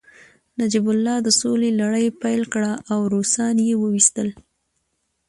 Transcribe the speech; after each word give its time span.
نجیب 0.59 0.85
الله 0.93 1.15
د 1.23 1.29
سولې 1.41 1.69
لړۍ 1.79 2.07
پیل 2.21 2.41
کړه 2.53 2.71
او 2.93 2.99
روسان 3.13 3.55
يې 3.67 3.73
وويستل 3.79 4.29